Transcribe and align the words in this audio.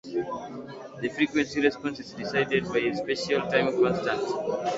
The 0.99 1.09
frequency 1.15 1.61
response 1.61 1.99
is 1.99 2.11
decided 2.13 2.67
by 2.67 2.91
special 2.93 3.41
time 3.41 3.67
constants. 3.79 4.31